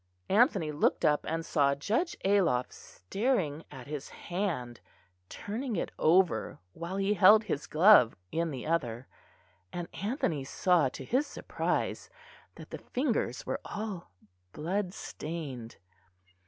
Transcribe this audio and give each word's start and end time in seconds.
Anthony 0.29 0.71
looked 0.71 1.05
up 1.05 1.27
and 1.27 1.45
saw 1.45 1.75
Judge 1.75 2.17
Ayloff 2.25 2.71
staring 2.71 3.63
at 3.69 3.85
his 3.85 4.09
hand, 4.09 4.79
turning 5.29 5.75
it 5.75 5.91
over 5.99 6.57
while 6.73 6.97
he 6.97 7.13
held 7.13 7.43
his 7.43 7.67
glove 7.67 8.15
in 8.31 8.49
the 8.49 8.65
other; 8.65 9.07
and 9.71 9.87
Anthony 9.93 10.43
saw 10.43 10.89
to 10.89 11.05
his 11.05 11.27
surprise 11.27 12.09
that 12.55 12.71
the 12.71 12.79
fingers 12.79 13.45
were 13.45 13.61
all 13.63 14.09
blood 14.53 14.91
stained. 14.95 15.75